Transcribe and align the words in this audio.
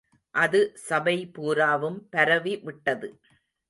அது 0.35 0.61
சபை 0.87 1.15
பூராவும் 1.33 1.99
பரவி 2.09 2.55
விட்டது. 2.63 3.09